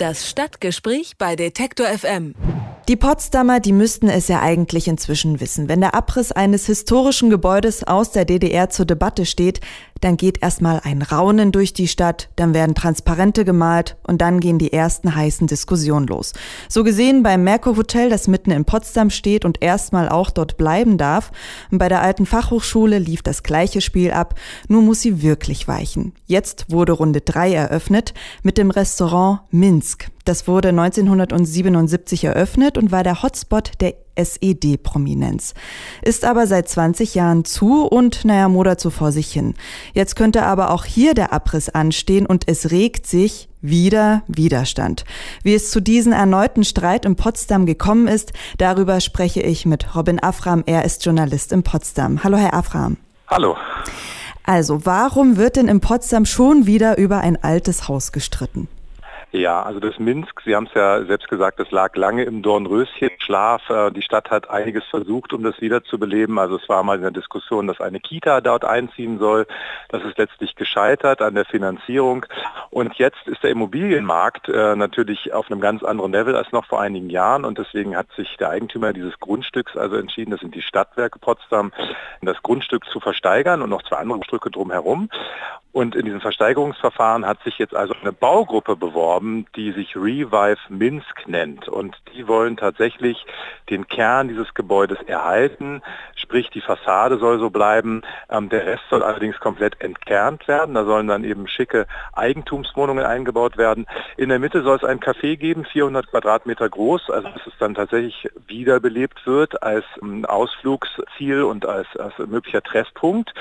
Das 0.00 0.26
Stadtgespräch 0.30 1.18
bei 1.18 1.36
Detektor 1.36 1.86
FM. 1.86 2.34
Die 2.88 2.96
Potsdamer, 2.96 3.60
die 3.60 3.74
müssten 3.74 4.08
es 4.08 4.28
ja 4.28 4.40
eigentlich 4.40 4.88
inzwischen 4.88 5.40
wissen. 5.40 5.68
Wenn 5.68 5.82
der 5.82 5.94
Abriss 5.94 6.32
eines 6.32 6.64
historischen 6.64 7.28
Gebäudes 7.28 7.84
aus 7.84 8.10
der 8.10 8.24
DDR 8.24 8.70
zur 8.70 8.86
Debatte 8.86 9.26
steht, 9.26 9.60
dann 10.00 10.16
geht 10.16 10.42
erstmal 10.42 10.80
ein 10.84 11.02
Raunen 11.02 11.52
durch 11.52 11.72
die 11.72 11.88
Stadt, 11.88 12.28
dann 12.36 12.54
werden 12.54 12.74
Transparente 12.74 13.44
gemalt 13.44 13.96
und 14.06 14.20
dann 14.20 14.40
gehen 14.40 14.58
die 14.58 14.72
ersten 14.72 15.14
heißen 15.14 15.46
Diskussionen 15.46 16.06
los. 16.06 16.32
So 16.68 16.84
gesehen 16.84 17.22
beim 17.22 17.44
Merkur 17.44 17.76
Hotel, 17.76 18.10
das 18.10 18.28
mitten 18.28 18.50
in 18.50 18.64
Potsdam 18.64 19.10
steht 19.10 19.44
und 19.44 19.62
erstmal 19.62 20.08
auch 20.08 20.30
dort 20.30 20.56
bleiben 20.56 20.98
darf. 20.98 21.32
Und 21.70 21.78
bei 21.78 21.88
der 21.88 22.02
alten 22.02 22.26
Fachhochschule 22.26 22.98
lief 22.98 23.22
das 23.22 23.42
gleiche 23.42 23.80
Spiel 23.80 24.12
ab, 24.12 24.34
nur 24.68 24.82
muss 24.82 25.00
sie 25.00 25.22
wirklich 25.22 25.68
weichen. 25.68 26.12
Jetzt 26.26 26.66
wurde 26.70 26.92
Runde 26.92 27.20
drei 27.20 27.52
eröffnet 27.52 28.14
mit 28.42 28.58
dem 28.58 28.70
Restaurant 28.70 29.40
Minsk. 29.50 30.10
Das 30.24 30.46
wurde 30.46 30.68
1977 30.68 32.24
eröffnet 32.24 32.78
und 32.78 32.92
war 32.92 33.02
der 33.02 33.22
Hotspot 33.22 33.72
der 33.80 33.94
SED-Prominenz. 34.24 35.54
Ist 36.02 36.24
aber 36.24 36.46
seit 36.46 36.68
20 36.68 37.14
Jahren 37.14 37.44
zu 37.44 37.86
und 37.86 38.24
naja, 38.24 38.48
modert 38.48 38.80
so 38.80 38.90
vor 38.90 39.12
sich 39.12 39.32
hin. 39.32 39.54
Jetzt 39.94 40.16
könnte 40.16 40.42
aber 40.42 40.70
auch 40.70 40.84
hier 40.84 41.14
der 41.14 41.32
Abriss 41.32 41.68
anstehen 41.68 42.26
und 42.26 42.48
es 42.48 42.70
regt 42.70 43.06
sich 43.06 43.48
wieder 43.62 44.22
Widerstand. 44.26 45.04
Wie 45.42 45.54
es 45.54 45.70
zu 45.70 45.80
diesem 45.80 46.12
erneuten 46.12 46.64
Streit 46.64 47.04
in 47.04 47.16
Potsdam 47.16 47.66
gekommen 47.66 48.08
ist, 48.08 48.32
darüber 48.58 49.00
spreche 49.00 49.42
ich 49.42 49.66
mit 49.66 49.94
Robin 49.94 50.22
Afram. 50.22 50.62
Er 50.66 50.84
ist 50.84 51.04
Journalist 51.04 51.52
in 51.52 51.62
Potsdam. 51.62 52.24
Hallo, 52.24 52.36
Herr 52.36 52.54
Afram. 52.54 52.96
Hallo. 53.28 53.56
Also, 54.44 54.84
warum 54.86 55.36
wird 55.36 55.56
denn 55.56 55.68
in 55.68 55.80
Potsdam 55.80 56.24
schon 56.24 56.66
wieder 56.66 56.98
über 56.98 57.20
ein 57.20 57.42
altes 57.42 57.88
Haus 57.88 58.12
gestritten? 58.12 58.68
Ja, 59.32 59.62
also 59.62 59.78
das 59.78 59.98
Minsk, 59.98 60.40
Sie 60.44 60.56
haben 60.56 60.66
es 60.66 60.74
ja 60.74 61.04
selbst 61.04 61.28
gesagt, 61.28 61.60
das 61.60 61.70
lag 61.70 61.94
lange 61.94 62.24
im 62.24 62.42
Dornröschen 62.42 63.09
Schlaf. 63.30 63.70
Äh, 63.70 63.92
die 63.92 64.02
Stadt 64.02 64.30
hat 64.30 64.50
einiges 64.50 64.84
versucht, 64.86 65.32
um 65.32 65.44
das 65.44 65.60
wiederzubeleben. 65.60 66.38
Also 66.38 66.56
es 66.56 66.68
war 66.68 66.82
mal 66.82 66.96
in 66.96 67.02
der 67.02 67.12
Diskussion, 67.12 67.68
dass 67.68 67.80
eine 67.80 68.00
Kita 68.00 68.40
dort 68.40 68.64
einziehen 68.64 69.20
soll. 69.20 69.46
Das 69.88 70.02
ist 70.02 70.18
letztlich 70.18 70.56
gescheitert 70.56 71.22
an 71.22 71.36
der 71.36 71.44
Finanzierung. 71.44 72.26
Und 72.70 72.94
jetzt 72.96 73.26
ist 73.26 73.42
der 73.44 73.50
Immobilienmarkt 73.50 74.48
äh, 74.48 74.74
natürlich 74.74 75.32
auf 75.32 75.48
einem 75.48 75.60
ganz 75.60 75.84
anderen 75.84 76.10
Level 76.10 76.34
als 76.34 76.50
noch 76.50 76.66
vor 76.66 76.80
einigen 76.80 77.08
Jahren. 77.08 77.44
Und 77.44 77.58
deswegen 77.58 77.96
hat 77.96 78.08
sich 78.16 78.36
der 78.38 78.50
Eigentümer 78.50 78.92
dieses 78.92 79.18
Grundstücks 79.20 79.76
also 79.76 79.94
entschieden, 79.94 80.32
das 80.32 80.40
sind 80.40 80.56
die 80.56 80.62
Stadtwerke 80.62 81.20
Potsdam, 81.20 81.72
das 82.22 82.42
Grundstück 82.42 82.84
zu 82.86 82.98
versteigern 82.98 83.62
und 83.62 83.70
noch 83.70 83.82
zwei 83.84 83.98
andere 83.98 84.24
Stücke 84.24 84.50
drumherum. 84.50 85.08
Und 85.72 85.94
in 85.94 86.04
diesem 86.04 86.20
Versteigerungsverfahren 86.20 87.24
hat 87.24 87.42
sich 87.44 87.58
jetzt 87.58 87.76
also 87.76 87.94
eine 88.00 88.12
Baugruppe 88.12 88.74
beworben, 88.74 89.46
die 89.54 89.70
sich 89.70 89.94
Revive 89.94 90.58
Minsk 90.68 91.28
nennt. 91.28 91.68
Und 91.68 91.96
die 92.12 92.26
wollen 92.26 92.56
tatsächlich 92.56 93.24
den 93.68 93.86
Kern 93.86 94.28
dieses 94.28 94.52
Gebäudes 94.54 94.98
erhalten, 95.06 95.82
sprich 96.30 96.48
die 96.50 96.60
Fassade 96.60 97.18
soll 97.18 97.40
so 97.40 97.50
bleiben. 97.50 98.02
Ähm, 98.30 98.48
der 98.50 98.64
Rest 98.64 98.84
soll 98.88 99.02
allerdings 99.02 99.40
komplett 99.40 99.80
entkernt 99.80 100.46
werden. 100.46 100.76
Da 100.76 100.84
sollen 100.84 101.08
dann 101.08 101.24
eben 101.24 101.48
schicke 101.48 101.88
Eigentumswohnungen 102.12 103.04
eingebaut 103.04 103.56
werden. 103.56 103.86
In 104.16 104.28
der 104.28 104.38
Mitte 104.38 104.62
soll 104.62 104.76
es 104.76 104.84
ein 104.84 105.00
Café 105.00 105.36
geben, 105.36 105.64
400 105.64 106.08
Quadratmeter 106.08 106.68
groß, 106.68 107.10
also 107.10 107.28
dass 107.30 107.46
es 107.48 107.52
dann 107.58 107.74
tatsächlich 107.74 108.28
wiederbelebt 108.46 109.26
wird 109.26 109.60
als 109.64 109.84
ähm, 110.00 110.24
Ausflugsziel 110.24 111.42
und 111.42 111.66
als, 111.66 111.88
als 111.96 112.16
möglicher 112.18 112.62
Treffpunkt. 112.62 113.34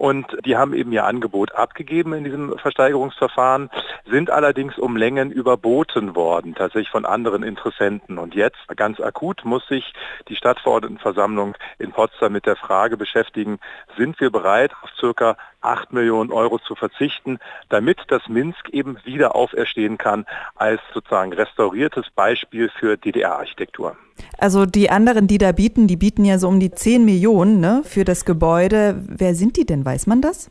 Und 0.00 0.34
die 0.46 0.56
haben 0.56 0.72
eben 0.72 0.92
ihr 0.92 1.04
Angebot 1.04 1.54
abgegeben 1.54 2.14
in 2.14 2.24
diesem 2.24 2.56
Versteigerungsverfahren, 2.56 3.68
sind 4.10 4.30
allerdings 4.30 4.78
um 4.78 4.96
Längen 4.96 5.30
überboten 5.30 6.16
worden, 6.16 6.54
tatsächlich 6.54 6.88
von 6.88 7.04
anderen 7.04 7.42
Interessenten. 7.42 8.16
Und 8.16 8.34
jetzt, 8.34 8.56
ganz 8.76 8.98
akut, 8.98 9.44
muss 9.44 9.68
sich 9.68 9.92
die 10.28 10.36
Stadtverordnetenversammlung 10.36 11.54
in 11.78 11.92
Potsdam 11.92 12.19
mit 12.28 12.46
der 12.46 12.56
Frage 12.56 12.96
beschäftigen, 12.96 13.58
sind 13.96 14.20
wir 14.20 14.30
bereit, 14.30 14.72
auf 14.82 14.90
circa 14.98 15.36
8 15.60 15.92
Millionen 15.92 16.32
Euro 16.32 16.58
zu 16.58 16.74
verzichten, 16.74 17.38
damit 17.68 17.98
das 18.08 18.28
Minsk 18.28 18.68
eben 18.70 18.98
wieder 19.04 19.34
auferstehen 19.34 19.98
kann 19.98 20.26
als 20.54 20.80
sozusagen 20.92 21.32
restauriertes 21.32 22.06
Beispiel 22.14 22.70
für 22.78 22.96
DDR-Architektur. 22.96 23.96
Also 24.38 24.66
die 24.66 24.90
anderen, 24.90 25.26
die 25.26 25.38
da 25.38 25.52
bieten, 25.52 25.86
die 25.86 25.96
bieten 25.96 26.24
ja 26.24 26.38
so 26.38 26.48
um 26.48 26.60
die 26.60 26.70
10 26.70 27.04
Millionen 27.04 27.60
ne, 27.60 27.82
für 27.84 28.04
das 28.04 28.24
Gebäude. 28.24 29.02
Wer 29.06 29.34
sind 29.34 29.56
die 29.56 29.64
denn? 29.64 29.84
Weiß 29.84 30.06
man 30.06 30.20
das? 30.20 30.50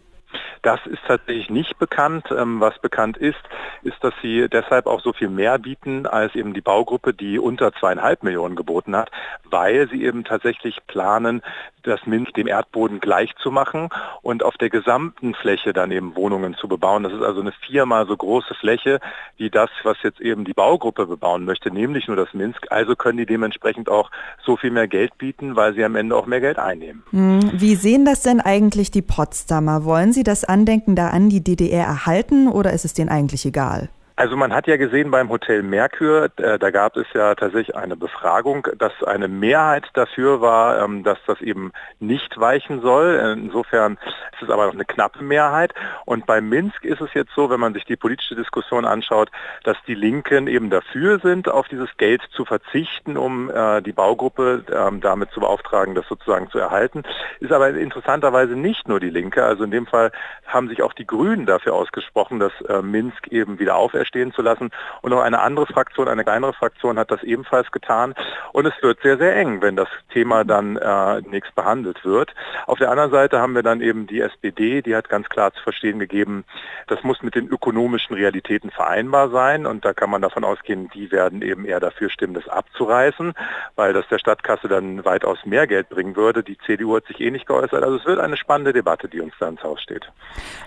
Das 0.61 0.79
ist 0.85 1.01
tatsächlich 1.07 1.49
nicht 1.49 1.77
bekannt. 1.79 2.25
Ähm, 2.35 2.59
was 2.59 2.77
bekannt 2.79 3.17
ist, 3.17 3.39
ist, 3.83 4.03
dass 4.03 4.13
sie 4.21 4.47
deshalb 4.49 4.87
auch 4.87 5.01
so 5.01 5.13
viel 5.13 5.29
mehr 5.29 5.57
bieten 5.57 6.05
als 6.05 6.35
eben 6.35 6.53
die 6.53 6.61
Baugruppe, 6.61 7.13
die 7.13 7.39
unter 7.39 7.73
zweieinhalb 7.73 8.23
Millionen 8.23 8.55
geboten 8.55 8.95
hat, 8.95 9.11
weil 9.49 9.89
sie 9.89 10.03
eben 10.03 10.23
tatsächlich 10.23 10.79
planen, 10.87 11.41
das 11.83 12.05
Minsk 12.05 12.33
dem 12.33 12.47
Erdboden 12.47 12.99
gleich 12.99 13.35
zu 13.41 13.51
machen 13.51 13.89
und 14.21 14.43
auf 14.43 14.57
der 14.57 14.69
gesamten 14.69 15.33
Fläche 15.33 15.73
dann 15.73 15.91
eben 15.91 16.15
Wohnungen 16.15 16.55
zu 16.55 16.67
bebauen. 16.67 17.03
Das 17.03 17.13
ist 17.13 17.21
also 17.21 17.41
eine 17.41 17.51
viermal 17.51 18.05
so 18.07 18.15
große 18.15 18.53
Fläche 18.55 18.99
wie 19.37 19.49
das, 19.49 19.69
was 19.83 19.97
jetzt 20.03 20.19
eben 20.19 20.45
die 20.45 20.53
Baugruppe 20.53 21.07
bebauen 21.07 21.45
möchte, 21.45 21.71
nämlich 21.71 22.07
nur 22.07 22.17
das 22.17 22.33
Minsk. 22.33 22.67
Also 22.69 22.95
können 22.95 23.17
die 23.17 23.25
dementsprechend 23.25 23.89
auch 23.89 24.11
so 24.43 24.57
viel 24.57 24.71
mehr 24.71 24.87
Geld 24.87 25.17
bieten, 25.17 25.55
weil 25.55 25.73
sie 25.73 25.83
am 25.83 25.95
Ende 25.95 26.15
auch 26.15 26.25
mehr 26.25 26.41
Geld 26.41 26.59
einnehmen. 26.59 27.03
Hm, 27.11 27.51
wie 27.53 27.75
sehen 27.75 28.05
das 28.05 28.21
denn 28.21 28.41
eigentlich 28.41 28.91
die 28.91 29.01
Potsdamer? 29.01 29.85
Wollen 29.85 30.13
sie 30.13 30.23
das 30.23 30.43
Andenken 30.49 30.95
da 30.95 31.09
an 31.09 31.29
die 31.29 31.43
DDR 31.43 31.85
erhalten 31.85 32.47
oder 32.47 32.73
ist 32.73 32.85
es 32.85 32.93
denen 32.93 33.09
eigentlich 33.09 33.45
egal? 33.45 33.89
Also 34.19 34.35
man 34.35 34.53
hat 34.53 34.67
ja 34.67 34.75
gesehen 34.75 35.11
beim 35.11 35.29
Hotel 35.29 35.63
Merkur, 35.63 36.25
äh, 36.35 36.59
da 36.59 36.71
gab 36.71 36.97
es 36.97 37.05
ja 37.13 37.35
tatsächlich 37.35 37.77
eine 37.77 37.95
Befragung, 37.95 38.67
dass 38.77 38.91
eine 39.05 39.29
Mehrheit 39.29 39.85
dafür 39.93 40.41
war, 40.41 40.83
ähm, 40.83 41.05
dass 41.05 41.17
das 41.25 41.39
eben 41.39 41.71
nicht 42.01 42.37
weichen 42.37 42.81
soll. 42.81 43.37
Insofern 43.41 43.93
ist 44.33 44.41
es 44.41 44.49
aber 44.49 44.65
noch 44.65 44.73
eine 44.73 44.83
knappe 44.83 45.23
Mehrheit. 45.23 45.73
Und 46.03 46.25
bei 46.25 46.41
Minsk 46.41 46.83
ist 46.83 46.99
es 46.99 47.13
jetzt 47.13 47.31
so, 47.33 47.49
wenn 47.49 47.61
man 47.61 47.73
sich 47.73 47.85
die 47.85 47.95
politische 47.95 48.35
Diskussion 48.35 48.83
anschaut, 48.83 49.31
dass 49.63 49.77
die 49.87 49.95
Linken 49.95 50.47
eben 50.47 50.69
dafür 50.69 51.19
sind, 51.19 51.47
auf 51.47 51.69
dieses 51.69 51.89
Geld 51.95 52.21
zu 52.35 52.43
verzichten, 52.43 53.15
um 53.15 53.49
äh, 53.49 53.81
die 53.81 53.93
Baugruppe 53.93 54.65
ähm, 54.69 54.99
damit 54.99 55.31
zu 55.31 55.39
beauftragen, 55.39 55.95
das 55.95 56.05
sozusagen 56.09 56.49
zu 56.49 56.59
erhalten. 56.59 57.03
Ist 57.39 57.53
aber 57.53 57.69
interessanterweise 57.69 58.57
nicht 58.57 58.85
nur 58.89 58.99
die 58.99 59.11
Linke. 59.11 59.45
Also 59.45 59.63
in 59.63 59.71
dem 59.71 59.87
Fall 59.87 60.11
haben 60.45 60.67
sich 60.67 60.81
auch 60.81 60.91
die 60.91 61.07
Grünen 61.07 61.45
dafür 61.45 61.73
ausgesprochen, 61.73 62.39
dass 62.39 62.51
äh, 62.67 62.81
Minsk 62.81 63.29
eben 63.29 63.59
wieder 63.59 63.77
auferstehen 63.77 64.08
stehen 64.09 64.33
zu 64.33 64.41
lassen. 64.41 64.71
Und 65.01 65.11
noch 65.11 65.21
eine 65.21 65.39
andere 65.39 65.65
Fraktion, 65.65 66.07
eine 66.07 66.23
kleinere 66.23 66.53
Fraktion 66.53 66.99
hat 66.99 67.11
das 67.11 67.23
ebenfalls 67.23 67.71
getan. 67.71 68.13
Und 68.51 68.65
es 68.65 68.73
wird 68.81 69.01
sehr, 69.01 69.17
sehr 69.17 69.35
eng, 69.35 69.61
wenn 69.61 69.75
das 69.75 69.87
Thema 70.11 70.43
dann 70.43 70.75
äh, 70.75 71.21
nächst 71.21 71.55
behandelt 71.55 72.03
wird. 72.03 72.35
Auf 72.67 72.79
der 72.79 72.91
anderen 72.91 73.11
Seite 73.11 73.39
haben 73.39 73.55
wir 73.55 73.63
dann 73.63 73.81
eben 73.81 74.07
die 74.07 74.19
SPD, 74.19 74.81
die 74.81 74.95
hat 74.95 75.07
ganz 75.07 75.29
klar 75.29 75.53
zu 75.53 75.61
verstehen 75.63 75.99
gegeben, 75.99 76.43
das 76.87 77.03
muss 77.03 77.21
mit 77.21 77.35
den 77.35 77.47
ökonomischen 77.47 78.15
Realitäten 78.15 78.71
vereinbar 78.71 79.29
sein. 79.29 79.65
Und 79.65 79.85
da 79.85 79.93
kann 79.93 80.09
man 80.09 80.21
davon 80.21 80.43
ausgehen, 80.43 80.89
die 80.93 81.11
werden 81.11 81.41
eben 81.41 81.65
eher 81.65 81.79
dafür 81.79 82.09
stimmen, 82.09 82.33
das 82.33 82.47
abzureißen, 82.47 83.33
weil 83.75 83.93
das 83.93 84.07
der 84.09 84.19
Stadtkasse 84.19 84.67
dann 84.67 85.05
weitaus 85.05 85.37
mehr 85.45 85.67
Geld 85.67 85.89
bringen 85.89 86.15
würde. 86.15 86.43
Die 86.43 86.57
CDU 86.65 86.95
hat 86.95 87.05
sich 87.05 87.21
eh 87.21 87.31
nicht 87.31 87.45
geäußert. 87.45 87.83
Also 87.83 87.97
es 87.97 88.05
wird 88.05 88.19
eine 88.19 88.37
spannende 88.37 88.73
Debatte, 88.73 89.07
die 89.07 89.21
uns 89.21 89.33
da 89.39 89.47
ins 89.47 89.63
Haus 89.63 89.81
steht. 89.81 90.11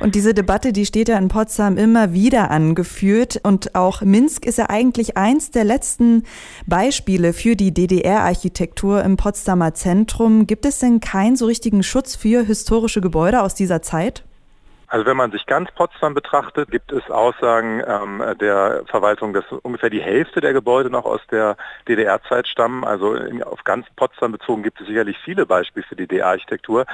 Und 0.01 0.15
diese 0.15 0.33
Debatte, 0.33 0.73
die 0.73 0.87
steht 0.87 1.09
ja 1.09 1.19
in 1.19 1.29
Potsdam 1.29 1.77
immer 1.77 2.13
wieder 2.13 2.51
angeführt 2.51 3.32
und 3.43 3.75
auch 3.75 4.03
Minsk 4.03 4.47
ist 4.47 4.59
ja 4.59 4.71
eigentlich 4.71 5.17
eins 5.17 5.51
der 5.51 5.65
letzten 5.65 6.25
Beispiele 6.67 7.33
für 7.33 7.57
die 7.57 7.73
DDR-Architektur 7.73 9.03
im 9.03 9.17
Potsdamer 9.17 9.75
Zentrum. 9.75 10.47
Gibt 10.47 10.67
es 10.67 10.79
denn 10.79 11.01
keinen 11.01 11.37
so 11.37 11.47
richtigen 11.47 11.83
Schutz 11.83 12.17
für 12.17 12.45
historische 12.45 13.01
Gebäude 13.01 13.43
aus 13.43 13.55
dieser 13.55 13.83
Zeit? 13.83 14.25
Also 14.93 15.07
wenn 15.07 15.17
man 15.17 15.33
sich 15.33 15.47
ganz 15.47 15.73
Potsdam 15.73 16.13
betrachtet, 16.13 16.71
gibt 16.71 16.93
es 16.93 17.11
Aussagen 17.11 17.83
ähm, 17.87 18.23
der 18.39 18.83
Verwaltung, 18.85 19.33
dass 19.33 19.51
ungefähr 19.63 19.89
die 19.89 20.03
Hälfte 20.03 20.43
der 20.43 20.53
Gebäude 20.53 20.91
noch 20.91 21.07
aus 21.07 21.23
der 21.31 21.57
DDR-Zeit 21.89 22.47
stammen. 22.47 22.85
Also 22.85 23.15
in, 23.15 23.43
auf 23.43 23.65
ganz 23.65 23.87
Potsdam 23.97 24.33
bezogen 24.33 24.63
gibt 24.63 24.83
es 24.83 24.87
sicherlich 24.87 25.17
viele 25.25 25.47
Beispiele 25.47 25.87
für 25.87 25.97
die 25.97 26.07
DDR-Architektur. 26.07 26.85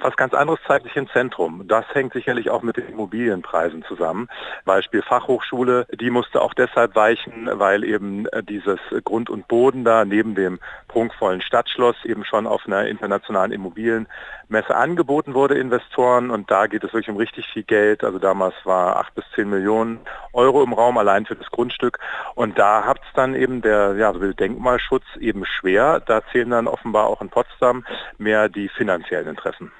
Was 0.00 0.16
ganz 0.16 0.34
anderes 0.34 0.58
zeigt 0.66 0.84
sich 0.84 0.96
im 0.96 1.08
Zentrum. 1.10 1.68
Das 1.68 1.84
hängt 1.92 2.12
sicherlich 2.12 2.50
auch 2.50 2.62
mit 2.62 2.76
den 2.76 2.88
Immobilienpreisen 2.88 3.84
zusammen. 3.84 4.28
Beispiel 4.64 5.00
Fachhochschule, 5.02 5.86
die 5.92 6.10
musste 6.10 6.42
auch 6.42 6.54
deshalb 6.54 6.96
weichen, 6.96 7.48
weil 7.52 7.84
eben 7.84 8.26
dieses 8.48 8.80
Grund 9.04 9.30
und 9.30 9.46
Boden 9.46 9.84
da 9.84 10.04
neben 10.04 10.34
dem 10.34 10.58
prunkvollen 10.88 11.40
Stadtschloss 11.40 12.04
eben 12.04 12.24
schon 12.24 12.48
auf 12.48 12.66
einer 12.66 12.86
internationalen 12.86 13.52
Immobilienmesse 13.52 14.74
angeboten 14.74 15.34
wurde 15.34 15.56
Investoren 15.56 16.30
und 16.30 16.50
da 16.50 16.66
geht 16.66 16.82
es 16.82 16.92
wirklich 16.94 17.10
um 17.10 17.16
richtig 17.16 17.46
viel 17.52 17.64
Geld. 17.64 18.04
Also 18.04 18.18
damals 18.18 18.54
war 18.64 18.96
acht 18.96 19.14
bis 19.14 19.24
zehn 19.34 19.50
Millionen 19.50 20.00
Euro 20.32 20.62
im 20.62 20.72
Raum 20.72 20.96
allein 20.96 21.26
für 21.26 21.36
das 21.36 21.50
Grundstück 21.50 21.98
und 22.34 22.58
da 22.58 22.84
hat 22.84 22.98
es 22.98 23.12
dann 23.14 23.34
eben 23.34 23.62
der 23.62 23.94
ja, 23.96 24.12
Denkmalschutz 24.12 25.04
eben 25.20 25.44
schwer. 25.44 26.00
Da 26.00 26.22
zählen 26.32 26.50
dann 26.50 26.68
offenbar 26.68 27.06
auch 27.06 27.20
in 27.20 27.28
Potsdam 27.28 27.84
mehr 28.18 28.48
die 28.48 28.68
finanziellen 28.68 29.28
Interessen. 29.28 29.70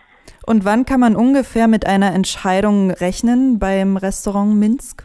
Und 0.46 0.64
wann 0.64 0.84
kann 0.84 1.00
man 1.00 1.16
ungefähr 1.16 1.68
mit 1.68 1.86
einer 1.86 2.12
Entscheidung 2.12 2.90
rechnen 2.90 3.58
beim 3.58 3.96
Restaurant 3.96 4.54
Minsk? 4.56 5.04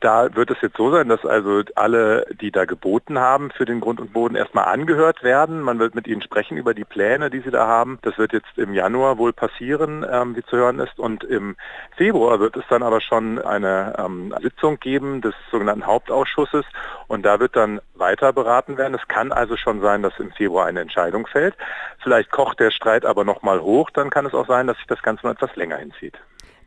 Da 0.00 0.34
wird 0.34 0.50
es 0.50 0.56
jetzt 0.62 0.78
so 0.78 0.90
sein, 0.90 1.10
dass 1.10 1.26
also 1.26 1.62
alle, 1.74 2.24
die 2.40 2.50
da 2.50 2.64
geboten 2.64 3.18
haben 3.18 3.50
für 3.50 3.66
den 3.66 3.80
Grund 3.80 4.00
und 4.00 4.14
Boden, 4.14 4.34
erstmal 4.34 4.64
angehört 4.64 5.22
werden. 5.22 5.60
Man 5.60 5.78
wird 5.78 5.94
mit 5.94 6.06
ihnen 6.06 6.22
sprechen 6.22 6.56
über 6.56 6.72
die 6.72 6.86
Pläne, 6.86 7.28
die 7.28 7.40
sie 7.40 7.50
da 7.50 7.66
haben. 7.66 7.98
Das 8.00 8.16
wird 8.16 8.32
jetzt 8.32 8.56
im 8.56 8.72
Januar 8.72 9.18
wohl 9.18 9.34
passieren, 9.34 10.06
ähm, 10.10 10.34
wie 10.36 10.42
zu 10.42 10.56
hören 10.56 10.78
ist. 10.78 10.98
Und 10.98 11.22
im 11.24 11.54
Februar 11.98 12.40
wird 12.40 12.56
es 12.56 12.64
dann 12.70 12.82
aber 12.82 13.02
schon 13.02 13.38
eine 13.38 13.94
ähm, 13.98 14.34
Sitzung 14.40 14.80
geben 14.80 15.20
des 15.20 15.34
sogenannten 15.50 15.86
Hauptausschusses. 15.86 16.64
Und 17.06 17.26
da 17.26 17.38
wird 17.38 17.54
dann 17.54 17.82
weiter 17.94 18.32
beraten 18.32 18.78
werden. 18.78 18.94
Es 18.94 19.06
kann 19.06 19.32
also 19.32 19.58
schon 19.58 19.82
sein, 19.82 20.02
dass 20.02 20.18
im 20.18 20.32
Februar 20.32 20.64
eine 20.64 20.80
Entscheidung 20.80 21.26
fällt. 21.26 21.54
Vielleicht 22.02 22.30
kocht 22.30 22.58
der 22.58 22.70
Streit 22.70 23.04
aber 23.04 23.24
nochmal 23.24 23.60
hoch. 23.60 23.90
Dann 23.90 24.08
kann 24.08 24.24
es 24.24 24.32
auch 24.32 24.46
sein, 24.46 24.66
dass 24.66 24.78
sich 24.78 24.86
das 24.86 25.02
Ganze 25.02 25.26
noch 25.26 25.34
etwas 25.34 25.54
länger 25.56 25.76
hinzieht. 25.76 26.18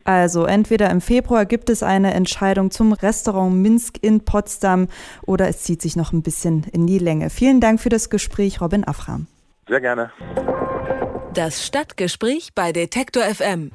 Also 0.04 0.44
entweder 0.44 0.90
im 0.90 1.00
Februar 1.00 1.46
gibt 1.46 1.70
es 1.70 1.82
eine 1.82 2.12
Entscheidung 2.14 2.70
zum 2.70 2.92
Restaurant 2.92 3.56
Minsk 3.56 3.98
in 4.02 4.24
Potsdam 4.24 4.88
oder 5.26 5.48
es 5.48 5.62
zieht 5.62 5.80
sich 5.80 5.96
noch 5.96 6.12
ein 6.12 6.22
bisschen 6.22 6.64
in 6.72 6.86
die 6.86 6.98
Länge. 6.98 7.30
Vielen 7.30 7.60
Dank 7.60 7.80
für 7.80 7.88
das 7.88 8.10
Gespräch, 8.10 8.60
Robin 8.60 8.86
Afram. 8.86 9.26
Sehr 9.66 9.80
gerne. 9.80 10.12
Das 11.32 11.66
Stadtgespräch 11.66 12.50
bei 12.54 12.72
Detektor 12.72 13.24
FM. 13.24 13.72